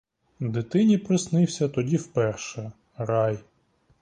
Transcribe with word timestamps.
Дитині 0.39 0.97
приснився 0.97 1.69
тоді 1.69 1.97
вперше— 1.97 2.71
рай. 2.97 3.39